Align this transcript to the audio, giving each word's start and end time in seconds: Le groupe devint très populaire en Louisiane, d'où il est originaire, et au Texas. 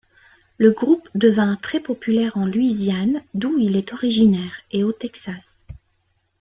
Le 0.57 0.71
groupe 0.71 1.07
devint 1.13 1.55
très 1.57 1.79
populaire 1.79 2.35
en 2.35 2.47
Louisiane, 2.47 3.21
d'où 3.35 3.59
il 3.59 3.75
est 3.75 3.93
originaire, 3.93 4.61
et 4.71 4.83
au 4.83 4.91
Texas. 4.93 5.63